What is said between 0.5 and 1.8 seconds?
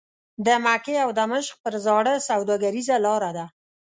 مکې او دمشق پر